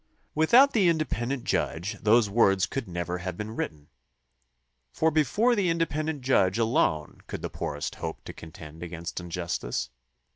[0.33, 3.87] Without the independent judge those words could never have been written,
[4.91, 9.91] for before the independent judge alone could the poorest hope to contend against injustice.